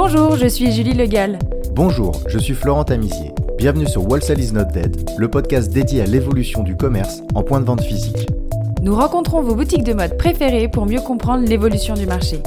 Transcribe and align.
Bonjour, 0.00 0.36
je 0.36 0.46
suis 0.46 0.70
Julie 0.70 0.94
Legal. 0.94 1.40
Bonjour, 1.74 2.22
je 2.28 2.38
suis 2.38 2.54
Florent 2.54 2.84
Tamizier. 2.84 3.32
Bienvenue 3.58 3.88
sur 3.88 4.08
Wholesale 4.08 4.38
is 4.38 4.52
not 4.52 4.66
dead, 4.72 5.10
le 5.18 5.28
podcast 5.28 5.72
dédié 5.72 6.02
à 6.02 6.06
l'évolution 6.06 6.62
du 6.62 6.76
commerce 6.76 7.20
en 7.34 7.42
point 7.42 7.58
de 7.58 7.64
vente 7.64 7.82
physique. 7.82 8.28
Nous 8.80 8.94
rencontrons 8.94 9.42
vos 9.42 9.56
boutiques 9.56 9.82
de 9.82 9.94
mode 9.94 10.16
préférées 10.16 10.68
pour 10.68 10.86
mieux 10.86 11.00
comprendre 11.00 11.44
l'évolution 11.48 11.94
du 11.94 12.06
marché. 12.06 12.38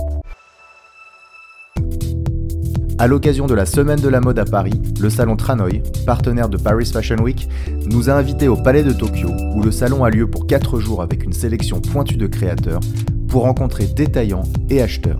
À 2.97 3.07
l'occasion 3.07 3.47
de 3.47 3.53
la 3.53 3.65
Semaine 3.65 3.99
de 3.99 4.07
la 4.07 4.21
mode 4.21 4.39
à 4.39 4.45
Paris, 4.45 4.81
le 5.01 5.09
salon 5.09 5.35
Tranoï, 5.35 5.83
partenaire 6.05 6.47
de 6.47 6.55
Paris 6.55 6.85
Fashion 6.85 7.17
Week, 7.17 7.49
nous 7.85 8.09
a 8.09 8.13
invités 8.13 8.47
au 8.47 8.55
Palais 8.55 8.83
de 8.83 8.93
Tokyo, 8.93 9.27
où 9.55 9.61
le 9.61 9.71
salon 9.71 10.05
a 10.05 10.09
lieu 10.09 10.25
pour 10.25 10.47
4 10.47 10.79
jours 10.79 11.01
avec 11.01 11.25
une 11.25 11.33
sélection 11.33 11.81
pointue 11.81 12.15
de 12.15 12.27
créateurs, 12.27 12.79
pour 13.27 13.41
rencontrer 13.41 13.87
détaillants 13.87 14.43
et 14.69 14.81
acheteurs. 14.81 15.19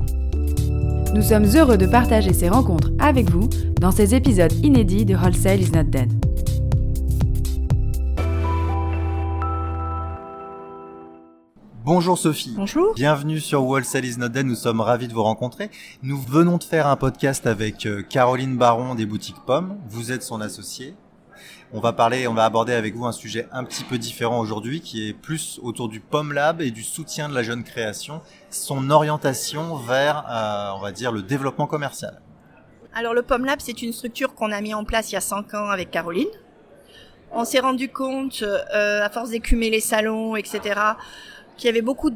Nous 1.13 1.21
sommes 1.21 1.45
heureux 1.57 1.77
de 1.77 1.85
partager 1.85 2.31
ces 2.31 2.47
rencontres 2.47 2.89
avec 2.97 3.29
vous 3.29 3.49
dans 3.81 3.91
ces 3.91 4.15
épisodes 4.15 4.53
inédits 4.63 5.03
de 5.03 5.13
Wholesale 5.13 5.59
is 5.59 5.69
not 5.71 5.83
dead. 5.83 6.09
Bonjour 11.83 12.17
Sophie. 12.17 12.53
Bonjour. 12.55 12.93
Bienvenue 12.95 13.41
sur 13.41 13.65
Wholesale 13.65 14.05
is 14.05 14.17
not 14.17 14.29
dead. 14.29 14.45
Nous 14.45 14.55
sommes 14.55 14.79
ravis 14.79 15.09
de 15.09 15.13
vous 15.13 15.23
rencontrer. 15.23 15.69
Nous 16.01 16.17
venons 16.17 16.57
de 16.57 16.63
faire 16.63 16.87
un 16.87 16.95
podcast 16.95 17.45
avec 17.45 17.85
euh, 17.85 18.03
Caroline 18.03 18.55
Baron 18.55 18.95
des 18.95 19.05
boutiques 19.05 19.43
Pommes. 19.45 19.75
Vous 19.89 20.13
êtes 20.13 20.23
son 20.23 20.39
associée. 20.39 20.93
On 21.73 21.79
va 21.79 21.93
parler, 21.93 22.27
on 22.27 22.33
va 22.33 22.43
aborder 22.43 22.73
avec 22.73 22.95
vous 22.95 23.05
un 23.05 23.13
sujet 23.13 23.47
un 23.53 23.63
petit 23.63 23.85
peu 23.85 23.97
différent 23.97 24.41
aujourd'hui 24.41 24.81
qui 24.81 25.07
est 25.07 25.13
plus 25.13 25.57
autour 25.63 25.87
du 25.87 26.01
Pomme 26.01 26.33
Lab 26.33 26.59
et 26.59 26.69
du 26.69 26.83
soutien 26.83 27.29
de 27.29 27.33
la 27.33 27.43
jeune 27.43 27.63
création, 27.63 28.19
son 28.49 28.89
orientation 28.89 29.77
vers, 29.77 30.25
euh, 30.29 30.77
on 30.77 30.81
va 30.81 30.91
dire, 30.91 31.13
le 31.13 31.21
développement 31.21 31.67
commercial. 31.67 32.19
Alors 32.93 33.13
le 33.13 33.21
Pomme 33.21 33.45
Lab, 33.45 33.59
c'est 33.61 33.81
une 33.81 33.93
structure 33.93 34.35
qu'on 34.35 34.51
a 34.51 34.59
mis 34.59 34.73
en 34.73 34.83
place 34.83 35.11
il 35.11 35.13
y 35.13 35.17
a 35.17 35.21
5 35.21 35.53
ans 35.53 35.69
avec 35.69 35.91
Caroline. 35.91 36.27
On 37.31 37.45
s'est 37.45 37.61
rendu 37.61 37.87
compte, 37.87 38.43
euh, 38.43 39.01
à 39.01 39.09
force 39.09 39.29
d'écumer 39.29 39.69
les 39.69 39.79
salons, 39.79 40.35
etc., 40.35 40.77
qu'il 41.55 41.67
y 41.67 41.69
avait 41.69 41.81
beaucoup, 41.81 42.11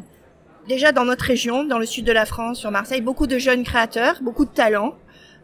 déjà 0.67 0.91
dans 0.91 1.05
notre 1.05 1.23
région, 1.23 1.63
dans 1.63 1.79
le 1.79 1.85
sud 1.85 2.05
de 2.05 2.11
la 2.11 2.25
France, 2.25 2.59
sur 2.59 2.71
Marseille, 2.71 2.99
beaucoup 2.99 3.25
de 3.25 3.37
jeunes 3.37 3.63
créateurs, 3.63 4.17
beaucoup 4.21 4.43
de 4.43 4.51
talents, 4.51 4.97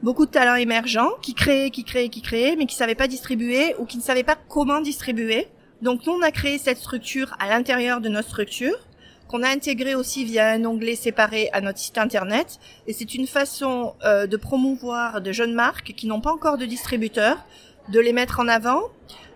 beaucoup 0.03 0.25
de 0.25 0.31
talents 0.31 0.55
émergents, 0.55 1.11
qui 1.21 1.33
créaient, 1.33 1.69
qui 1.69 1.83
créaient, 1.83 2.09
qui 2.09 2.21
créaient, 2.21 2.55
mais 2.55 2.66
qui 2.66 2.75
savaient 2.75 2.95
pas 2.95 3.07
distribuer 3.07 3.75
ou 3.80 3.85
qui 3.85 3.97
ne 3.97 4.02
savaient 4.02 4.23
pas 4.23 4.38
comment 4.49 4.81
distribuer. 4.81 5.47
Donc 5.81 6.05
nous, 6.05 6.13
on 6.13 6.21
a 6.21 6.31
créé 6.31 6.58
cette 6.58 6.77
structure 6.77 7.35
à 7.39 7.47
l'intérieur 7.47 8.02
de 8.02 8.09
notre 8.09 8.30
structure, 8.30 8.77
qu'on 9.27 9.43
a 9.43 9.49
intégré 9.49 9.95
aussi 9.95 10.25
via 10.25 10.49
un 10.49 10.66
onglet 10.66 10.95
séparé 10.95 11.49
à 11.53 11.61
notre 11.61 11.80
site 11.80 11.97
internet. 11.97 12.59
Et 12.88 12.93
c'est 12.93 13.16
une 13.16 13.27
façon 13.27 13.93
euh, 14.03 14.27
de 14.27 14.38
promouvoir 14.38 15.21
de 15.21 15.31
jeunes 15.31 15.53
marques 15.53 15.93
qui 15.95 16.08
n'ont 16.08 16.21
pas 16.21 16.31
encore 16.31 16.58
de 16.58 16.65
distributeur, 16.65 17.38
de 17.89 17.99
les 17.99 18.13
mettre 18.13 18.39
en 18.39 18.47
avant, 18.47 18.83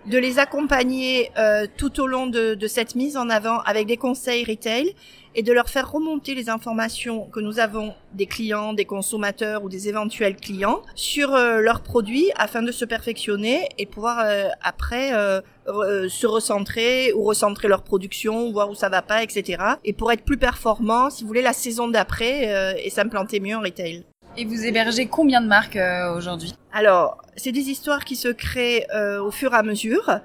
de 0.08 0.18
les 0.18 0.40
accompagner 0.40 1.32
euh, 1.38 1.66
tout 1.78 2.00
au 2.00 2.08
long 2.08 2.28
de, 2.28 2.54
de 2.54 2.68
cette 2.68 2.96
mise 2.96 3.18
en 3.18 3.30
avant 3.30 3.60
avec 3.62 3.88
des 3.88 3.98
conseils 3.98 4.44
retail 4.46 4.94
et 5.38 5.44
de 5.44 5.52
leur 5.52 5.68
faire 5.68 5.92
remonter 5.92 6.34
les 6.36 6.50
informations 6.50 7.26
que 7.26 7.40
nous 7.42 7.60
avons 7.60 7.94
des 8.14 8.26
clients, 8.26 8.72
des 8.74 8.86
consommateurs 8.86 9.64
ou 9.64 9.70
des 9.70 9.90
éventuels 9.90 10.36
clients 10.38 10.82
sur 10.96 11.34
euh, 11.34 11.60
leurs 11.60 11.82
produits 11.82 12.32
afin 12.38 12.62
de 12.62 12.72
se 12.72 12.86
perfectionner 12.86 13.68
et 13.78 13.86
pouvoir 13.86 14.20
euh, 14.24 14.48
après 14.62 15.14
euh, 15.14 15.42
re- 15.68 16.08
se 16.08 16.26
recentrer 16.28 17.12
ou 17.14 17.24
recentrer 17.24 17.68
leur 17.68 17.82
production, 17.84 18.52
voir 18.52 18.70
où 18.70 18.76
ça 18.76 18.88
va 18.88 19.02
pas, 19.02 19.24
etc. 19.24 19.62
Et 19.84 19.92
pour 19.92 20.12
être 20.12 20.24
plus 20.24 20.38
performant, 20.38 21.10
si 21.10 21.24
vous 21.24 21.28
voulez, 21.28 21.42
la 21.42 21.52
saison 21.54 21.88
d'après 21.90 22.54
euh, 22.56 22.74
et 22.82 22.90
s'implanter 22.90 23.40
mieux 23.42 23.58
en 23.58 23.62
retail. 23.62 24.06
Et 24.38 24.46
vous 24.46 24.66
hébergez 24.66 25.08
combien 25.08 25.42
de 25.42 25.48
marques 25.48 25.78
euh, 25.78 26.16
aujourd'hui? 26.16 26.54
Alors, 26.74 27.18
c'est 27.38 27.52
des 27.52 27.70
histoires 27.70 28.04
qui 28.04 28.16
se 28.16 28.28
créent 28.28 28.86
euh, 28.94 29.22
au 29.22 29.32
fur 29.32 29.54
et 29.54 29.58
à 29.58 29.64
mesure. 29.64 30.20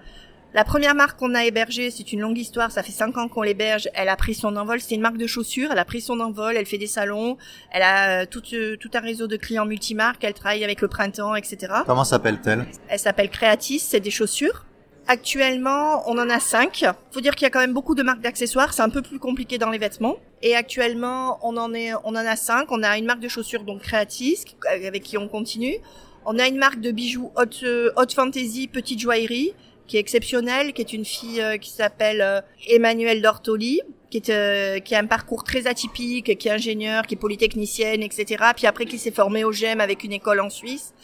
La 0.53 0.65
première 0.65 0.97
marque 0.97 1.17
qu'on 1.17 1.37
a 1.37 1.45
hébergée, 1.45 1.93
c'est 1.93 2.13
une 2.13 2.21
longue 2.21 2.37
histoire, 2.37 2.73
ça 2.73 2.83
fait 2.83 2.91
cinq 2.91 3.17
ans 3.17 3.29
qu'on 3.29 3.43
l'héberge, 3.43 3.89
elle 3.95 4.09
a 4.09 4.17
pris 4.17 4.35
son 4.35 4.57
envol, 4.57 4.81
c'est 4.81 4.97
une 4.97 5.01
marque 5.01 5.17
de 5.17 5.29
chaussures, 5.29 5.71
elle 5.71 5.79
a 5.79 5.85
pris 5.85 6.01
son 6.01 6.19
envol, 6.19 6.57
elle 6.57 6.67
fait 6.67 6.77
des 6.77 6.89
salons, 6.89 7.37
elle 7.71 7.83
a 7.83 8.23
euh, 8.23 8.27
tout, 8.29 8.43
euh, 8.55 8.77
tout 8.77 8.91
un 8.95 9.01
réseau 9.01 9.29
de 9.29 9.37
clients 9.37 9.65
multimarques, 9.65 10.25
elle 10.25 10.35
travaille 10.35 10.65
avec 10.65 10.81
le 10.81 10.89
printemps, 10.89 11.37
etc. 11.37 11.73
Comment 11.87 12.03
s'appelle-t-elle? 12.03 12.67
Elle 12.89 12.99
s'appelle 12.99 13.31
Creatis, 13.31 13.79
c'est 13.79 14.01
des 14.01 14.11
chaussures. 14.11 14.65
Actuellement, 15.07 16.09
on 16.09 16.19
en 16.19 16.31
a 16.31 16.39
cinq. 16.39 16.85
Faut 17.11 17.21
dire 17.21 17.35
qu'il 17.35 17.45
y 17.45 17.47
a 17.47 17.51
quand 17.51 17.61
même 17.61 17.73
beaucoup 17.73 17.95
de 17.95 18.03
marques 18.03 18.21
d'accessoires. 18.21 18.73
C'est 18.73 18.83
un 18.83 18.91
peu 18.91 19.03
plus 19.03 19.19
compliqué 19.19 19.59
dans 19.59 19.71
les 19.71 19.79
vêtements. 19.79 20.17
Et 20.43 20.55
actuellement, 20.55 21.39
on 21.43 21.57
en 21.57 21.75
est, 21.75 21.93
on 22.05 22.11
en 22.11 22.17
a 22.17 22.37
cinq. 22.37 22.71
On 22.71 22.83
a 22.83 22.97
une 22.97 23.07
marque 23.07 23.21
de 23.21 23.29
chaussures, 23.29 23.65
donc 23.65 23.83
Creatis, 23.83 24.45
avec 24.69 25.03
qui 25.03 25.19
on 25.19 25.29
continue. 25.29 25.79
On 26.25 26.39
a 26.39 26.47
une 26.47 26.59
marque 26.59 26.81
de 26.81 26.91
bijoux 26.91 27.33
haute, 27.37 27.61
euh, 27.65 27.91
haute 27.97 28.13
fantasy, 28.13 28.69
petite 28.69 29.01
joaillerie, 29.01 29.55
qui 29.91 29.97
est 29.97 30.01
exceptionnelle, 30.01 30.73
qui 30.73 30.83
est 30.83 30.93
une 30.93 31.05
fille 31.05 31.41
euh, 31.41 31.57
qui 31.57 31.71
s'appelle 31.71 32.21
euh, 32.21 32.41
Emmanuelle 32.69 33.23
Dortoli, 33.23 33.81
qui 34.09 34.19
est, 34.19 34.31
euh, 34.31 34.79
qui 34.79 34.95
a 34.95 35.01
un 35.01 35.07
parcours 35.07 35.43
très 35.43 35.67
atypique, 35.67 36.39
qui 36.39 36.49
est 36.49 36.51
ingénieure, 36.53 37.07
qui 37.09 37.15
est 37.15 37.19
polytechnicienne, 37.19 38.01
etc. 38.03 38.45
Puis 38.55 38.69
après, 38.69 38.87
qui 38.87 38.99
s'est 38.99 39.11
formée 39.11 39.43
au 39.43 39.51
GEM 39.51 39.81
avec 39.81 40.05
une 40.05 40.13
école 40.13 40.41
en 40.41 40.49
Suisse, 40.49 40.95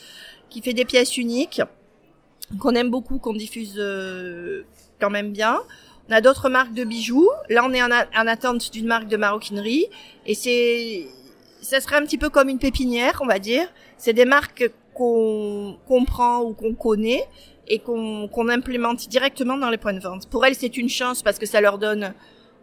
qui 0.50 0.62
fait 0.62 0.72
des 0.72 0.84
pièces 0.84 1.16
uniques 1.16 1.62
qu'on 2.60 2.74
aime 2.74 2.90
beaucoup, 2.90 3.18
qu'on 3.18 3.32
diffuse 3.32 3.74
euh, 3.78 4.62
quand 5.00 5.10
même 5.10 5.32
bien. 5.32 5.58
On 6.08 6.12
a 6.12 6.20
d'autres 6.20 6.48
marques 6.48 6.74
de 6.74 6.84
bijoux. 6.84 7.28
Là, 7.48 7.64
on 7.64 7.72
est 7.72 7.82
en, 7.82 7.90
attente 7.90 8.72
d'une 8.72 8.86
marque 8.86 9.08
de 9.08 9.16
maroquinerie. 9.16 9.86
Et 10.24 10.34
c'est, 10.34 11.06
ça 11.60 11.80
serait 11.80 11.96
un 11.96 12.02
petit 12.02 12.18
peu 12.18 12.30
comme 12.30 12.48
une 12.48 12.58
pépinière, 12.60 13.18
on 13.22 13.26
va 13.26 13.38
dire. 13.38 13.66
C'est 13.98 14.12
des 14.12 14.24
marques 14.24 14.70
qu'on 14.94 15.76
comprend 15.88 16.42
ou 16.42 16.52
qu'on 16.52 16.74
connaît 16.74 17.26
et 17.68 17.80
qu'on 17.80 18.48
implémente 18.48 19.08
directement 19.08 19.56
dans 19.56 19.70
les 19.70 19.78
points 19.78 19.92
de 19.92 20.00
vente. 20.00 20.28
Pour 20.28 20.46
elles, 20.46 20.54
c'est 20.54 20.76
une 20.76 20.88
chance 20.88 21.22
parce 21.22 21.38
que 21.40 21.46
ça 21.46 21.60
leur 21.60 21.78
donne, 21.78 22.14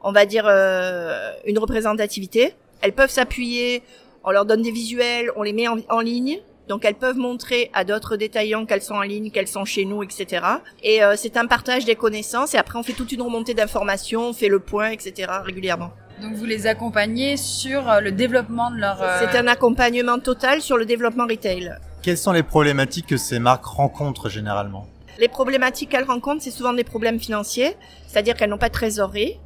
on 0.02 0.14
va 0.14 0.26
dire, 0.26 0.46
euh, 0.48 1.34
une 1.46 1.60
représentativité. 1.60 2.54
Elles 2.80 2.94
peuvent 2.94 3.10
s'appuyer, 3.10 3.84
on 4.24 4.32
leur 4.32 4.46
donne 4.46 4.62
des 4.62 4.72
visuels, 4.72 5.30
on 5.36 5.44
les 5.44 5.52
met 5.52 5.68
en 5.68 6.00
ligne. 6.00 6.40
Donc 6.69 6.85
elles 6.85 6.96
peuvent 6.96 7.18
montrer 7.18 7.69
à 7.74 7.84
d'autres 7.84 8.16
détaillants 8.16 8.66
qu'elles 8.66 8.81
sont 8.81 8.96
en 8.96 9.01
ligne, 9.01 9.31
qu'elles 9.31 9.47
sont 9.47 9.66
chez 9.66 9.85
nous, 9.85 10.01
etc. 10.03 10.46
Et 10.81 11.03
euh, 11.03 11.16
c'est 11.18 11.35
un 11.38 11.46
partage 11.46 11.84
des 11.85 11.96
connaissances 11.96 12.53
et 12.53 12.57
après 12.57 12.79
on 12.79 12.84
fait 12.84 12.94
toute 12.94 13.12
une 13.12 13.22
remontée 13.22 13.53
d'informations, 13.53 14.29
on 14.29 14.34
fait 14.34 14.47
le 14.47 14.59
point, 14.59 14.90
etc. 14.90 15.29
régulièrement. 15.44 15.91
Donc 16.22 16.34
vous 16.34 16.46
les 16.46 16.68
accompagnez 16.68 17.35
sur 17.38 17.90
euh, 17.90 18.00
le 18.00 18.12
développement 18.12 18.72
de 18.72 18.78
leur... 18.78 19.01
euh, 19.01 19.19
C'est 19.19 19.38
un 19.38 19.47
accompagnement 19.47 20.19
total 20.19 20.62
sur 20.62 20.78
le 20.78 20.85
développement 20.85 21.25
retail. 21.28 21.74
Quelles 22.01 22.18
sont 22.18 22.31
les 22.31 22.44
problématiques 22.44 23.07
que 23.07 23.18
ces 23.18 23.40
marques 23.40 23.66
rencontrent 23.66 24.30
généralement? 24.30 24.88
Les 25.19 25.28
problématiques 25.28 25.90
qu'elles 25.90 26.06
rencontrent, 26.06 26.41
c'est 26.41 26.51
souvent 26.51 26.74
des 26.74 26.84
problèmes 26.84 27.19
financiers, 27.19 27.75
c'est-à-dire 28.07 28.35
qu'elles 28.35 28.50
n'ont 28.50 28.57
pas 28.57 28.69
de 28.69 28.74
trésorerie 28.74 29.38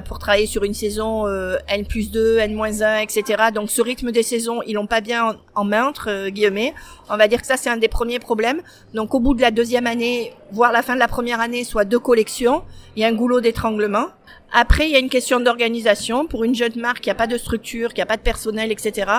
pour 0.00 0.20
travailler 0.20 0.46
sur 0.46 0.62
une 0.62 0.74
saison 0.74 1.26
euh, 1.26 1.56
N 1.66 1.84
plus 1.84 2.12
2, 2.12 2.38
N 2.38 2.54
moins 2.54 2.82
1, 2.82 2.98
etc. 2.98 3.50
Donc 3.52 3.68
ce 3.68 3.82
rythme 3.82 4.12
des 4.12 4.22
saisons, 4.22 4.60
ils 4.64 4.74
l'ont 4.74 4.86
pas 4.86 5.00
bien 5.00 5.36
en, 5.56 5.64
main, 5.64 5.86
entre 5.86 6.08
euh, 6.08 6.30
guillemets. 6.30 6.72
On 7.10 7.16
va 7.16 7.26
dire 7.26 7.40
que 7.40 7.46
ça, 7.48 7.56
c'est 7.56 7.68
un 7.68 7.76
des 7.76 7.88
premiers 7.88 8.20
problèmes. 8.20 8.62
Donc 8.94 9.12
au 9.12 9.18
bout 9.18 9.34
de 9.34 9.40
la 9.40 9.50
deuxième 9.50 9.88
année, 9.88 10.34
voire 10.52 10.70
la 10.70 10.82
fin 10.82 10.94
de 10.94 11.00
la 11.00 11.08
première 11.08 11.40
année, 11.40 11.64
soit 11.64 11.84
deux 11.84 11.98
collections, 11.98 12.62
il 12.94 13.02
y 13.02 13.04
a 13.04 13.08
un 13.08 13.12
goulot 13.12 13.40
d'étranglement. 13.40 14.06
Après, 14.52 14.86
il 14.86 14.92
y 14.92 14.96
a 14.96 14.98
une 14.98 15.08
question 15.08 15.40
d'organisation. 15.40 16.26
Pour 16.26 16.44
une 16.44 16.54
jeune 16.54 16.76
marque, 16.76 17.04
il 17.06 17.08
n'y 17.08 17.12
a 17.12 17.16
pas 17.16 17.26
de 17.26 17.38
structure, 17.38 17.92
qui 17.92 18.02
a 18.02 18.06
pas 18.06 18.18
de 18.18 18.22
personnel, 18.22 18.70
etc. 18.70 19.10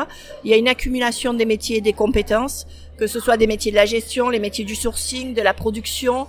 Il 0.43 0.51
y 0.51 0.53
a 0.53 0.57
une 0.57 0.69
accumulation 0.69 1.33
des 1.33 1.45
métiers 1.45 1.77
et 1.77 1.81
des 1.81 1.93
compétences, 1.93 2.67
que 2.97 3.07
ce 3.07 3.19
soit 3.19 3.35
des 3.35 3.47
métiers 3.47 3.71
de 3.71 3.75
la 3.75 3.85
gestion, 3.85 4.29
les 4.29 4.39
métiers 4.39 4.63
du 4.63 4.75
sourcing, 4.75 5.33
de 5.33 5.41
la 5.41 5.53
production, 5.53 6.27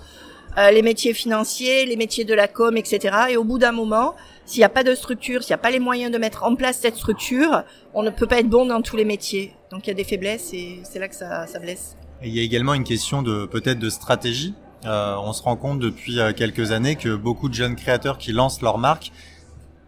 euh, 0.59 0.70
les 0.70 0.82
métiers 0.82 1.15
financiers, 1.15 1.87
les 1.87 1.97
métiers 1.97 2.25
de 2.25 2.34
la 2.34 2.48
com, 2.48 2.76
etc. 2.76 3.16
Et 3.31 3.37
au 3.37 3.44
bout 3.44 3.59
d'un 3.59 3.72
moment, 3.72 4.15
s'il 4.44 4.60
n'y 4.60 4.65
a 4.65 4.69
pas 4.69 4.84
de 4.84 4.94
structure, 4.94 5.42
s'il 5.42 5.50
n'y 5.50 5.54
a 5.54 5.59
pas 5.59 5.70
les 5.70 5.81
moyens 5.81 6.12
de 6.12 6.19
mettre 6.19 6.44
en 6.44 6.54
place 6.54 6.78
cette 6.81 6.97
structure, 6.97 7.62
on 7.94 8.03
ne 8.03 8.10
peut 8.10 8.26
pas 8.26 8.38
être 8.41 8.48
bon 8.48 8.66
dans 8.66 8.82
tous 8.82 8.97
les 8.97 9.04
métiers. 9.04 9.53
Donc 9.71 9.86
il 9.86 9.89
y 9.89 9.91
a 9.91 9.95
des 9.95 10.04
faiblesses 10.04 10.53
et 10.53 10.80
c'est 10.84 10.98
là 10.98 11.09
que 11.09 11.16
ça, 11.16 11.47
ça 11.47 11.59
blesse. 11.59 11.97
Et 12.22 12.28
il 12.28 12.34
y 12.34 12.41
a 12.41 12.42
également 12.42 12.74
une 12.74 12.84
question 12.84 13.22
de 13.22 13.47
peut-être 13.47 13.78
de 13.78 13.91
stratégie. 13.91 14.54
Euh, 14.86 15.16
on 15.18 15.33
se 15.33 15.42
rend 15.42 15.56
compte 15.56 15.78
depuis 15.78 16.21
euh, 16.21 16.33
quelques 16.33 16.71
années 16.71 16.97
que 16.97 17.15
beaucoup 17.15 17.48
de 17.48 17.54
jeunes 17.54 17.74
créateurs 17.74 18.18
qui 18.18 18.33
lancent 18.33 18.60
leur 18.60 18.78
marque 18.78 19.12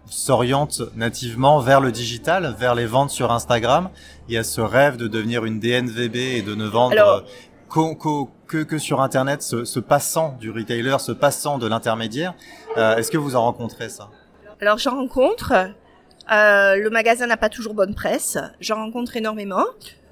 s'orientent 0.08 0.82
nativement 0.94 1.58
vers 1.60 1.80
le 1.80 1.92
digital, 1.92 2.54
vers 2.58 2.74
les 2.74 2.86
ventes 2.86 3.10
sur 3.10 3.32
Instagram. 3.32 3.90
Il 4.28 4.34
y 4.34 4.38
a 4.38 4.44
ce 4.44 4.60
rêve 4.60 4.96
de 4.96 5.08
devenir 5.08 5.44
une 5.44 5.60
DNVB 5.60 6.16
et 6.16 6.42
de 6.42 6.54
ne 6.54 6.66
vendre 6.66 6.92
Alors- 6.92 7.24
que, 7.68 8.62
que 8.62 8.78
sur 8.78 9.00
Internet, 9.00 9.42
se, 9.42 9.64
se 9.64 9.80
passant 9.80 10.36
du 10.40 10.50
retailer, 10.50 11.00
se 11.00 11.12
passant 11.12 11.58
de 11.58 11.66
l'intermédiaire. 11.66 12.34
Euh, 12.76 12.96
Est-ce 12.96 13.10
que 13.10 13.18
vous 13.18 13.36
en 13.36 13.42
rencontrez 13.42 13.88
ça? 13.88 14.10
Alors 14.60 14.78
j'en 14.78 14.96
rencontre. 14.96 15.52
Euh, 16.32 16.76
le 16.76 16.90
magasin 16.90 17.26
n'a 17.26 17.36
pas 17.36 17.48
toujours 17.48 17.74
bonne 17.74 17.94
presse. 17.94 18.38
J'en 18.60 18.76
rencontre 18.76 19.16
énormément. 19.16 19.64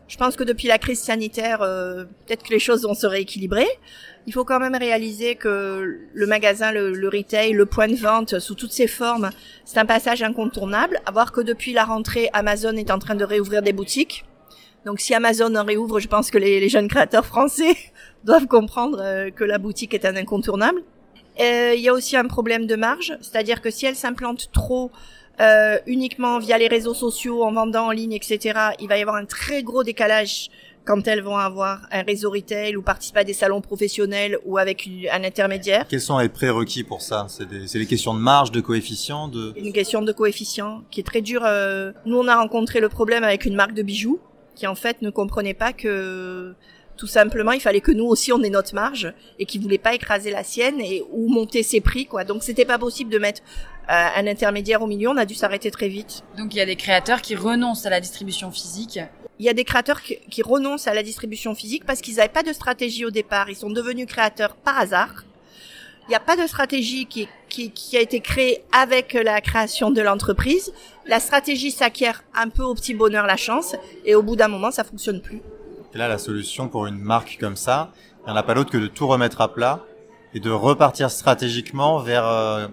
Je 0.07 0.17
pense 0.19 0.37
que 0.37 0.45
depuis 0.45 0.69
la 0.69 0.79
crise 0.79 1.01
sanitaire, 1.01 1.63
euh, 1.63 2.05
peut-être 2.27 2.43
que 2.43 2.51
les 2.51 2.59
choses 2.59 2.83
vont 2.83 2.95
se 2.95 3.07
rééquilibrer. 3.07 3.67
Il 4.27 4.33
faut 4.33 4.45
quand 4.45 4.61
même 4.61 4.75
réaliser 4.77 5.35
que 5.35 5.99
le 6.13 6.27
magasin, 6.27 6.73
le, 6.73 6.93
le 6.93 7.09
retail, 7.09 7.53
le 7.53 7.67
point 7.67 7.89
de 7.89 7.97
vente, 7.97 8.39
sous 8.39 8.55
toutes 8.55 8.73
ses 8.73 8.87
formes, 8.87 9.31
c'est 9.65 9.79
un 9.79 9.87
passage 9.87 10.23
incontournable. 10.23 11.01
À 11.07 11.11
voir 11.11 11.33
que 11.33 11.41
depuis 11.41 11.73
la 11.73 11.85
rentrée, 11.85 12.29
Amazon 12.33 12.77
est 12.77 12.91
en 12.91 12.99
train 12.99 13.15
de 13.15 13.25
réouvrir 13.25 13.63
des 13.63 13.73
boutiques. 13.73 14.25
Donc 14.85 15.01
si 15.01 15.15
Amazon 15.15 15.55
en 15.55 15.65
réouvre, 15.65 15.99
je 15.99 16.09
pense 16.09 16.31
que 16.31 16.39
les, 16.39 16.69
jeunes 16.69 16.89
créateurs 16.89 17.27
français 17.27 17.77
doivent 18.25 18.47
comprendre 18.47 18.99
euh, 19.01 19.31
que 19.31 19.45
la 19.45 19.59
boutique 19.59 19.95
est 19.95 20.05
un 20.05 20.17
incontournable. 20.17 20.83
Euh, 21.41 21.75
il 21.75 21.81
y 21.81 21.89
a 21.89 21.93
aussi 21.93 22.17
un 22.17 22.27
problème 22.27 22.67
de 22.67 22.77
marge, 22.77 23.17
c'est-à-dire 23.21 23.61
que 23.61 23.71
si 23.71 23.87
elle 23.87 23.97
s'implante 23.97 24.51
trop 24.53 24.91
euh, 25.41 25.79
uniquement 25.87 26.39
via 26.39 26.59
les 26.59 26.69
réseaux 26.69 26.95
sociaux, 26.95 27.43
en 27.43 27.53
vendant 27.53 27.87
en 27.87 27.91
ligne, 27.91 28.13
etc., 28.13 28.59
il 28.79 28.89
va 28.89 28.99
y 28.99 29.03
avoir 29.03 29.17
un 29.17 29.25
très 29.25 29.63
gros 29.63 29.83
décalage 29.83 30.51
quand 30.85 31.09
elles 31.09 31.23
vont 31.23 31.37
avoir 31.37 31.89
un 31.91 32.03
réseau 32.03 32.31
retail 32.31 32.77
ou 32.77 32.83
participer 32.83 33.21
à 33.21 33.25
des 33.25 33.33
salons 33.33 33.61
professionnels 33.61 34.39
ou 34.45 34.59
avec 34.59 34.89
un 35.11 35.25
intermédiaire. 35.25 35.87
Quels 35.89 36.01
sont 36.01 36.19
les 36.19 36.29
prérequis 36.29 36.85
pour 36.85 37.01
ça? 37.01 37.27
C'est 37.29 37.49
des, 37.49 37.87
questions 37.87 38.15
de 38.15 38.21
marge, 38.21 38.53
de 38.53 38.61
coefficient 38.61 39.29
de... 39.29 39.55
Une 39.57 39.73
question 39.73 40.03
de 40.03 40.13
coefficient 40.13 40.83
qui 40.91 41.01
est 41.01 41.05
très 41.05 41.23
dure. 41.23 41.43
Euh, 41.45 41.93
nous, 42.05 42.19
on 42.19 42.29
a 42.29 42.37
rencontré 42.37 42.81
le 42.81 42.91
problème 42.91 43.25
avec 43.25 43.47
une 43.47 43.55
marque 43.55 43.73
de 43.73 43.83
bijoux 43.83 44.21
qui 44.55 44.67
en 44.67 44.75
fait 44.75 45.03
ne 45.03 45.11
comprenait 45.11 45.55
pas 45.55 45.73
que 45.73 46.55
tout 46.97 47.07
simplement 47.07 47.53
il 47.53 47.61
fallait 47.61 47.81
que 47.81 47.93
nous 47.93 48.05
aussi 48.05 48.33
on 48.33 48.43
ait 48.43 48.51
notre 48.51 48.75
marge 48.75 49.13
et 49.39 49.47
qui 49.47 49.59
voulait 49.59 49.79
pas 49.79 49.95
écraser 49.95 50.31
la 50.31 50.45
sienne 50.45 50.81
et 50.81 51.03
ou 51.11 51.29
monter 51.29 51.63
ses 51.63 51.81
prix 51.81 52.07
quoi. 52.07 52.25
Donc 52.25 52.43
c'était 52.43 52.65
pas 52.65 52.79
possible 52.79 53.11
de 53.11 53.19
mettre 53.19 53.43
euh, 53.91 54.07
un 54.17 54.27
intermédiaire 54.27 54.83
au 54.83 54.87
milieu, 54.87 55.09
on 55.09 55.17
a 55.17 55.27
dû 55.27 55.35
s'arrêter 55.35 55.71
très 55.71 55.89
vite. 55.89 56.23
Donc 56.39 56.55
il 56.55 56.59
y 56.59 56.61
a 56.61 56.67
des 56.67 56.77
créateurs 56.77 57.21
qui 57.21 57.35
renoncent 57.35 57.87
à 57.87 57.91
la 57.91 58.01
distribution 58.01 58.51
physique. 58.51 59.01
Il 59.41 59.45
y 59.45 59.49
a 59.49 59.55
des 59.55 59.65
créateurs 59.65 60.01
qui, 60.01 60.19
qui 60.31 60.43
renoncent 60.43 60.87
à 60.87 60.95
la 60.95 61.03
distribution 61.03 61.55
physique 61.55 61.85
parce 61.85 62.01
qu'ils 62.01 62.17
n'avaient 62.17 62.29
pas 62.29 62.45
de 62.45 62.53
stratégie 62.53 63.05
au 63.05 63.11
départ, 63.11 63.51
ils 63.51 63.57
sont 63.57 63.71
devenus 63.71 64.07
créateurs 64.07 64.55
par 64.57 64.79
hasard. 64.79 65.25
Il 66.07 66.11
n'y 66.11 66.15
a 66.15 66.21
pas 66.21 66.37
de 66.37 66.47
stratégie 66.47 67.07
qui, 67.07 67.29
qui, 67.55 67.71
qui, 67.71 67.97
a 67.97 68.01
été 68.01 68.21
créée 68.21 68.65
avec 68.73 69.13
la 69.13 69.41
création 69.41 69.91
de 69.93 70.03
l'entreprise. 70.03 70.73
La 71.07 71.21
stratégie 71.21 71.71
s'acquiert 71.71 72.25
un 72.35 72.49
peu 72.49 72.65
au 72.65 72.75
petit 72.75 72.95
bonheur 72.95 73.27
la 73.27 73.37
chance 73.37 73.77
et 74.05 74.15
au 74.17 74.23
bout 74.23 74.35
d'un 74.35 74.49
moment, 74.49 74.73
ça 74.73 74.83
fonctionne 74.83 75.21
plus. 75.21 75.41
Et 75.95 75.99
là, 75.99 76.09
la 76.09 76.19
solution 76.19 76.69
pour 76.69 76.87
une 76.87 76.99
marque 76.99 77.37
comme 77.39 77.57
ça, 77.57 77.93
il 78.23 78.31
n'y 78.31 78.33
en 78.33 78.37
a 78.37 78.43
pas 78.43 78.55
d'autre 78.55 78.71
que 78.71 78.79
de 78.79 78.89
tout 78.89 79.07
remettre 79.07 79.41
à 79.41 79.53
plat 79.53 79.85
et 80.35 80.41
de 80.41 80.51
repartir 80.51 81.11
stratégiquement 81.11 82.01
vers 82.01 82.27
euh, 82.27 82.67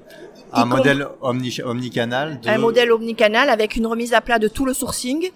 un 0.52 0.66
modèle 0.66 1.08
omni 1.22 1.60
omnicanal. 1.64 2.40
De... 2.40 2.50
Un 2.50 2.58
modèle 2.58 2.92
omnicanal 2.92 3.50
avec 3.50 3.76
une 3.76 3.86
remise 3.86 4.14
à 4.14 4.22
plat 4.22 4.40
de 4.40 4.48
tout 4.48 4.66
le 4.66 4.74
sourcing, 4.74 5.30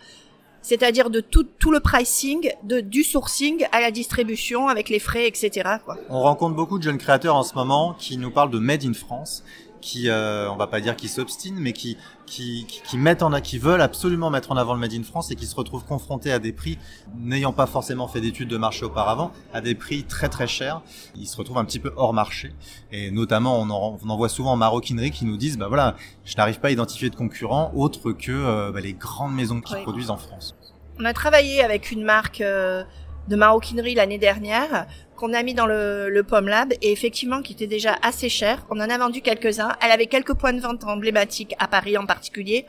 c'est-à-dire 0.66 1.12
de 1.12 1.20
tout, 1.20 1.44
tout 1.60 1.70
le 1.70 1.80
pricing, 1.80 2.50
de, 2.64 2.80
du 2.80 3.04
sourcing 3.04 3.68
à 3.72 3.80
la 3.80 3.92
distribution 3.92 4.68
avec 4.68 4.90
les 4.90 4.98
frais, 4.98 5.28
etc. 5.28 5.78
Quoi. 5.86 5.96
On 6.10 6.22
rencontre 6.22 6.56
beaucoup 6.56 6.80
de 6.80 6.84
jeunes 6.84 6.98
créateurs 6.98 7.36
en 7.36 7.44
ce 7.44 7.54
moment 7.54 7.96
qui 8.00 8.18
nous 8.18 8.32
parlent 8.32 8.50
de 8.50 8.58
Made 8.58 8.84
in 8.84 8.94
France, 8.94 9.44
qui, 9.86 10.10
euh, 10.10 10.50
on 10.52 10.56
va 10.56 10.66
pas 10.66 10.82
dire 10.82 10.96
qui 10.96 11.08
s'obstinent, 11.08 11.60
mais 11.60 11.72
qui, 11.72 11.96
qui, 12.26 12.66
qui, 12.66 12.98
mettent 12.98 13.22
en, 13.22 13.40
qui 13.40 13.60
veulent 13.60 13.84
absolument 13.84 14.32
mettre 14.32 14.52
en 14.52 14.58
avant 14.58 14.74
le 14.74 14.80
Made 14.80 14.94
in 14.94 15.04
France 15.04 15.30
et 15.30 15.36
qui 15.36 15.46
se 15.46 15.56
retrouvent 15.56 15.86
confrontés 15.86 16.32
à 16.32 16.40
des 16.40 16.52
prix, 16.52 16.80
n'ayant 17.20 17.54
pas 17.54 17.68
forcément 17.68 18.08
fait 18.08 18.20
d'études 18.20 18.50
de 18.50 18.58
marché 18.58 18.84
auparavant, 18.84 19.32
à 19.54 19.62
des 19.62 19.76
prix 19.76 20.04
très 20.04 20.28
très 20.28 20.48
chers. 20.48 20.82
Ils 21.16 21.28
se 21.28 21.38
retrouvent 21.38 21.60
un 21.60 21.66
petit 21.66 21.78
peu 21.78 21.94
hors 21.98 22.14
marché. 22.14 22.52
Et 22.92 23.12
notamment, 23.12 23.60
on 23.60 23.70
en, 23.70 24.00
on 24.04 24.10
en 24.10 24.18
voit 24.18 24.28
souvent 24.28 24.54
en 24.54 24.58
maroquinerie 24.58 25.12
qui 25.12 25.24
nous 25.24 25.38
disent, 25.38 25.60
bah 25.60 25.68
voilà, 25.68 25.96
je 26.24 26.36
n'arrive 26.36 26.60
pas 26.60 26.70
à 26.70 26.72
identifier 26.72 27.12
de 27.12 27.16
concurrents 27.16 27.72
autres 27.76 28.12
que 28.12 28.32
euh, 28.32 28.72
bah, 28.72 28.82
les 28.82 28.94
grandes 28.94 29.36
maisons 29.36 29.62
qui 29.62 29.76
produisent 29.84 30.10
en 30.10 30.18
France. 30.18 30.56
On 31.00 31.06
a 31.06 31.14
travaillé 31.14 31.62
avec 31.62 31.92
une 31.92 32.04
marque 32.04 32.42
euh, 32.42 32.84
de 33.28 33.36
maroquinerie 33.36 33.94
l'année 33.94 34.18
dernière 34.18 34.88
qu'on 35.16 35.34
a 35.34 35.44
mis 35.44 35.54
dans 35.54 35.66
le, 35.66 36.10
le 36.10 36.24
Pomme 36.24 36.48
Lab 36.48 36.74
et 36.82 36.92
effectivement 36.92 37.42
qui 37.42 37.54
était 37.54 37.68
déjà 37.68 37.96
assez 38.02 38.30
cher. 38.30 38.66
On 38.70 38.80
en 38.80 38.90
a 38.90 38.98
vendu 38.98 39.22
quelques-uns. 39.22 39.72
Elle 39.82 39.92
avait 39.92 40.08
quelques 40.08 40.34
points 40.34 40.54
de 40.54 40.62
vente 40.62 40.84
emblématiques 40.84 41.56
à 41.60 41.68
Paris 41.68 41.98
en 41.98 42.06
particulier. 42.06 42.66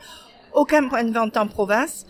Aucun 0.53 0.87
point 0.87 1.03
de 1.03 1.13
vente 1.13 1.37
en 1.37 1.47
province. 1.47 2.05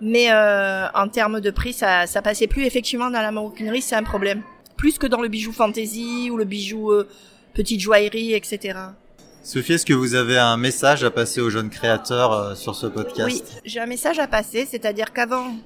Mais 0.00 0.30
euh, 0.30 0.86
en 0.94 1.08
termes 1.08 1.40
de 1.40 1.50
prix, 1.50 1.72
ça, 1.72 2.06
ça 2.06 2.22
passait 2.22 2.46
plus. 2.46 2.64
Effectivement, 2.64 3.10
dans 3.10 3.20
la 3.20 3.32
maroquinerie, 3.32 3.82
c'est 3.82 3.96
un 3.96 4.02
problème. 4.02 4.42
Plus 4.76 4.98
que 4.98 5.06
dans 5.06 5.20
le 5.20 5.28
bijou 5.28 5.52
fantasy 5.52 6.30
ou 6.30 6.36
le 6.36 6.44
bijou 6.44 6.92
euh, 6.92 7.08
petite 7.54 7.80
joaillerie, 7.80 8.34
etc. 8.34 8.78
Sophie, 9.42 9.72
est-ce 9.72 9.86
que 9.86 9.94
vous 9.94 10.14
avez 10.14 10.38
un 10.38 10.56
message 10.56 11.02
à 11.04 11.10
passer 11.10 11.40
aux 11.40 11.50
jeunes 11.50 11.70
créateurs 11.70 12.32
euh, 12.32 12.54
sur 12.54 12.76
ce 12.76 12.86
podcast? 12.86 13.28
Oui, 13.28 13.42
j'ai 13.64 13.80
un 13.80 13.86
message 13.86 14.18
à 14.18 14.28
passer, 14.28 14.66
c'est-à-dire 14.70 15.12
qu'avant 15.12 15.56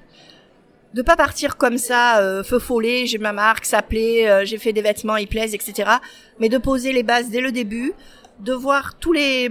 de 0.94 1.02
pas 1.02 1.16
partir 1.16 1.56
comme 1.56 1.78
ça, 1.78 2.18
euh, 2.18 2.42
feu 2.42 2.58
follet, 2.58 3.06
j'ai 3.06 3.18
ma 3.18 3.32
marque, 3.32 3.64
ça 3.64 3.82
plaît, 3.82 4.28
euh, 4.28 4.44
j'ai 4.44 4.58
fait 4.58 4.72
des 4.72 4.82
vêtements, 4.82 5.16
ils 5.16 5.26
plaisent, 5.26 5.54
etc. 5.54 5.90
Mais 6.38 6.48
de 6.48 6.58
poser 6.58 6.92
les 6.92 7.02
bases 7.02 7.30
dès 7.30 7.40
le 7.40 7.52
début, 7.52 7.94
de 8.40 8.52
voir 8.52 8.98
tous 8.98 9.12
les 9.12 9.50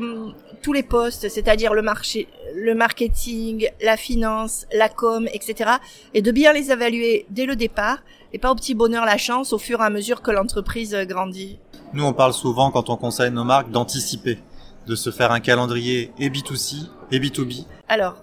tous 0.61 0.73
les 0.73 0.83
postes, 0.83 1.27
c'est-à-dire 1.27 1.73
le 1.73 1.81
marché, 1.81 2.27
le 2.55 2.75
marketing, 2.75 3.67
la 3.81 3.97
finance, 3.97 4.67
la 4.71 4.89
com, 4.89 5.27
etc. 5.33 5.71
Et 6.13 6.21
de 6.21 6.31
bien 6.31 6.53
les 6.53 6.71
évaluer 6.71 7.25
dès 7.31 7.47
le 7.47 7.55
départ 7.55 8.03
et 8.31 8.37
pas 8.37 8.51
au 8.51 8.55
petit 8.55 8.75
bonheur 8.75 9.05
la 9.05 9.17
chance 9.17 9.53
au 9.53 9.57
fur 9.57 9.81
et 9.81 9.85
à 9.85 9.89
mesure 9.89 10.21
que 10.21 10.29
l'entreprise 10.29 10.95
grandit. 11.07 11.57
Nous, 11.93 12.03
on 12.03 12.13
parle 12.13 12.33
souvent 12.33 12.69
quand 12.69 12.91
on 12.91 12.95
conseille 12.95 13.31
nos 13.31 13.43
marques 13.43 13.71
d'anticiper, 13.71 14.37
de 14.85 14.95
se 14.95 15.09
faire 15.09 15.31
un 15.31 15.39
calendrier 15.39 16.11
et 16.19 16.29
B2C 16.29 16.87
et 17.11 17.19
B2B. 17.19 17.65
Alors, 17.89 18.17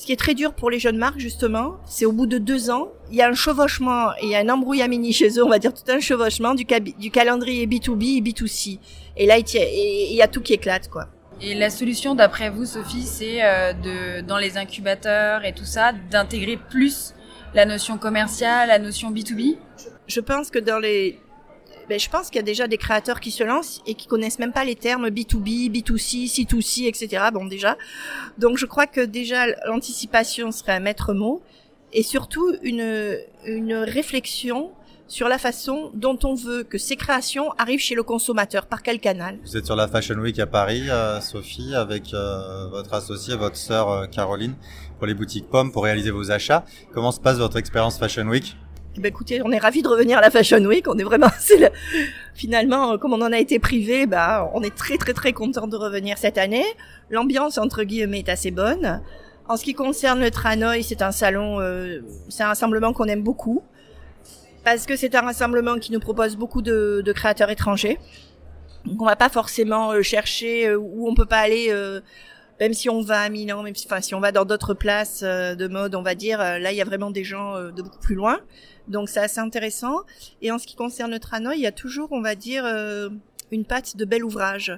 ce 0.00 0.06
qui 0.06 0.12
est 0.12 0.16
très 0.16 0.32
dur 0.32 0.54
pour 0.54 0.70
les 0.70 0.78
jeunes 0.78 0.96
marques, 0.96 1.18
justement, 1.18 1.76
c'est 1.84 2.06
au 2.06 2.12
bout 2.12 2.24
de 2.24 2.38
deux 2.38 2.70
ans, 2.70 2.88
il 3.10 3.18
y 3.18 3.22
a 3.22 3.28
un 3.28 3.34
chevauchement 3.34 4.12
et 4.22 4.34
un 4.34 4.48
embrouillamini 4.48 5.12
chez 5.12 5.28
eux, 5.38 5.44
on 5.44 5.50
va 5.50 5.58
dire 5.58 5.74
tout 5.74 5.92
un 5.92 6.00
chevauchement 6.00 6.54
du, 6.54 6.64
du 6.64 7.10
calendrier 7.10 7.66
B2B 7.66 8.16
et 8.16 8.20
B2C. 8.22 8.78
Et 9.18 9.26
là, 9.26 9.36
il 9.36 10.14
y 10.14 10.22
a 10.22 10.26
tout 10.26 10.40
qui 10.40 10.54
éclate, 10.54 10.88
quoi. 10.88 11.08
Et 11.42 11.54
la 11.54 11.68
solution, 11.68 12.14
d'après 12.14 12.48
vous, 12.48 12.64
Sophie, 12.64 13.02
c'est 13.02 13.44
euh, 13.44 13.74
de, 13.74 14.22
dans 14.22 14.38
les 14.38 14.56
incubateurs 14.56 15.44
et 15.44 15.52
tout 15.52 15.66
ça, 15.66 15.92
d'intégrer 16.10 16.56
plus 16.56 17.12
la 17.52 17.66
notion 17.66 17.98
commerciale, 17.98 18.68
la 18.68 18.78
notion 18.78 19.10
B2B 19.10 19.58
Je 20.06 20.20
pense 20.20 20.48
que 20.48 20.58
dans 20.58 20.78
les 20.78 21.18
ben, 21.90 21.98
je 21.98 22.08
pense 22.08 22.28
qu'il 22.28 22.36
y 22.36 22.38
a 22.38 22.44
déjà 22.44 22.68
des 22.68 22.78
créateurs 22.78 23.18
qui 23.18 23.32
se 23.32 23.42
lancent 23.42 23.82
et 23.84 23.94
qui 23.94 24.06
connaissent 24.06 24.38
même 24.38 24.52
pas 24.52 24.64
les 24.64 24.76
termes 24.76 25.08
B2B, 25.08 25.72
B2C, 25.72 26.32
C2C, 26.32 26.86
etc. 26.86 27.24
Bon, 27.34 27.46
déjà. 27.46 27.76
Donc, 28.38 28.58
je 28.58 28.64
crois 28.64 28.86
que 28.86 29.00
déjà, 29.00 29.48
l'anticipation 29.66 30.52
serait 30.52 30.74
un 30.74 30.78
maître 30.80 31.12
mot 31.14 31.42
et 31.92 32.04
surtout 32.04 32.54
une, 32.62 33.18
une 33.44 33.74
réflexion 33.74 34.70
sur 35.08 35.28
la 35.28 35.38
façon 35.38 35.90
dont 35.94 36.16
on 36.22 36.36
veut 36.36 36.62
que 36.62 36.78
ces 36.78 36.94
créations 36.94 37.50
arrivent 37.58 37.80
chez 37.80 37.96
le 37.96 38.04
consommateur, 38.04 38.66
par 38.66 38.84
quel 38.84 39.00
canal? 39.00 39.40
Vous 39.44 39.56
êtes 39.56 39.66
sur 39.66 39.74
la 39.74 39.88
Fashion 39.88 40.14
Week 40.14 40.38
à 40.38 40.46
Paris, 40.46 40.88
euh, 40.88 41.20
Sophie, 41.20 41.74
avec 41.74 42.14
euh, 42.14 42.68
votre 42.68 42.94
associée, 42.94 43.34
votre 43.34 43.56
sœur 43.56 43.90
euh, 43.90 44.06
Caroline, 44.06 44.54
pour 44.98 45.08
les 45.08 45.14
boutiques 45.14 45.48
Pommes, 45.48 45.72
pour 45.72 45.82
réaliser 45.82 46.12
vos 46.12 46.30
achats. 46.30 46.64
Comment 46.94 47.10
se 47.10 47.18
passe 47.18 47.38
votre 47.38 47.56
expérience 47.56 47.98
Fashion 47.98 48.28
Week? 48.28 48.56
Bah 48.98 49.08
écoutez, 49.08 49.40
on 49.44 49.52
est 49.52 49.58
ravis 49.58 49.82
de 49.82 49.88
revenir 49.88 50.18
à 50.18 50.20
la 50.20 50.30
Fashion 50.30 50.58
Week. 50.64 50.88
On 50.88 50.98
est 50.98 51.04
vraiment, 51.04 51.30
finalement, 52.34 52.98
comme 52.98 53.12
on 53.12 53.22
en 53.22 53.32
a 53.32 53.38
été 53.38 53.58
privé, 53.60 54.06
bah, 54.06 54.50
on 54.52 54.62
est 54.62 54.74
très 54.74 54.98
très 54.98 55.12
très 55.14 55.32
content 55.32 55.68
de 55.68 55.76
revenir 55.76 56.18
cette 56.18 56.38
année. 56.38 56.64
L'ambiance 57.08 57.56
entre 57.56 57.84
guillemets 57.84 58.20
est 58.20 58.28
assez 58.28 58.50
bonne. 58.50 59.00
En 59.48 59.56
ce 59.56 59.64
qui 59.64 59.74
concerne 59.74 60.20
le 60.20 60.30
Tranoï, 60.30 60.82
c'est 60.82 61.02
un 61.02 61.12
salon, 61.12 61.60
euh, 61.60 62.00
c'est 62.28 62.42
un 62.42 62.48
rassemblement 62.48 62.92
qu'on 62.92 63.06
aime 63.06 63.22
beaucoup 63.22 63.62
parce 64.64 64.86
que 64.86 64.96
c'est 64.96 65.14
un 65.14 65.22
rassemblement 65.22 65.78
qui 65.78 65.92
nous 65.92 66.00
propose 66.00 66.36
beaucoup 66.36 66.62
de, 66.62 67.02
de, 67.04 67.12
créateurs 67.12 67.50
étrangers. 67.50 67.98
Donc 68.84 69.00
on 69.02 69.06
va 69.06 69.16
pas 69.16 69.28
forcément 69.28 69.92
euh, 69.92 70.02
chercher 70.02 70.68
euh, 70.68 70.78
où 70.78 71.08
on 71.08 71.14
peut 71.14 71.26
pas 71.26 71.38
aller 71.38 71.72
même 72.60 72.74
si 72.74 72.88
on 72.90 73.00
va 73.00 73.22
à 73.22 73.28
Milan, 73.28 73.62
même 73.62 73.74
si, 73.74 73.86
enfin, 73.86 74.00
si 74.00 74.14
on 74.14 74.20
va 74.20 74.32
dans 74.32 74.44
d'autres 74.44 74.74
places 74.74 75.22
de 75.22 75.66
mode, 75.66 75.94
on 75.94 76.02
va 76.02 76.14
dire, 76.14 76.38
là, 76.38 76.70
il 76.70 76.76
y 76.76 76.82
a 76.82 76.84
vraiment 76.84 77.10
des 77.10 77.24
gens 77.24 77.54
de 77.70 77.82
beaucoup 77.82 77.98
plus 77.98 78.14
loin. 78.14 78.40
Donc 78.90 79.08
c'est 79.08 79.20
assez 79.20 79.40
intéressant. 79.40 80.00
Et 80.42 80.50
en 80.50 80.58
ce 80.58 80.66
qui 80.66 80.74
concerne 80.74 81.10
le 81.10 81.20
Tranoï, 81.20 81.56
il 81.56 81.62
y 81.62 81.66
a 81.66 81.72
toujours, 81.72 82.08
on 82.12 82.20
va 82.20 82.34
dire, 82.34 82.64
euh, 82.64 83.08
une 83.52 83.64
patte 83.64 83.96
de 83.96 84.04
bel 84.04 84.24
ouvrage, 84.24 84.76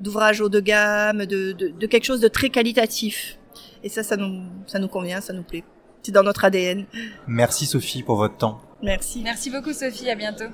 d'ouvrage 0.00 0.40
haut 0.40 0.48
de 0.48 0.60
gamme, 0.60 1.26
de, 1.26 1.52
de, 1.52 1.86
quelque 1.86 2.04
chose 2.04 2.20
de 2.20 2.28
très 2.28 2.48
qualitatif. 2.48 3.38
Et 3.84 3.88
ça, 3.88 4.02
ça 4.02 4.16
nous, 4.16 4.42
ça 4.66 4.78
nous 4.78 4.88
convient, 4.88 5.20
ça 5.20 5.32
nous 5.32 5.42
plaît. 5.42 5.64
C'est 6.02 6.12
dans 6.12 6.22
notre 6.22 6.44
ADN. 6.46 6.86
Merci 7.26 7.66
Sophie 7.66 8.02
pour 8.02 8.16
votre 8.16 8.38
temps. 8.38 8.60
Merci. 8.82 9.20
Merci 9.22 9.50
beaucoup 9.50 9.74
Sophie, 9.74 10.08
à 10.08 10.14
bientôt. 10.14 10.44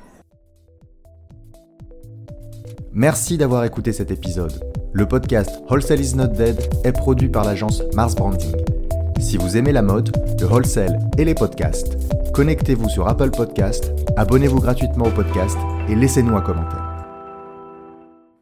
Merci 2.92 3.38
d'avoir 3.38 3.64
écouté 3.64 3.92
cet 3.92 4.10
épisode. 4.10 4.75
Le 4.96 5.04
podcast 5.04 5.50
Wholesale 5.68 6.00
is 6.00 6.14
not 6.16 6.28
dead 6.28 6.58
est 6.84 6.92
produit 6.92 7.28
par 7.28 7.44
l'agence 7.44 7.82
Mars 7.92 8.14
Branding. 8.14 8.56
Si 9.20 9.36
vous 9.36 9.58
aimez 9.58 9.72
la 9.72 9.82
mode, 9.82 10.10
le 10.40 10.46
wholesale 10.46 10.98
et 11.18 11.26
les 11.26 11.34
podcasts, 11.34 11.98
connectez-vous 12.32 12.88
sur 12.88 13.06
Apple 13.06 13.30
Podcast, 13.30 13.92
abonnez-vous 14.16 14.58
gratuitement 14.58 15.04
au 15.04 15.10
podcast 15.10 15.58
et 15.90 15.94
laissez-nous 15.94 16.34
un 16.34 16.40
commentaire. 16.40 16.85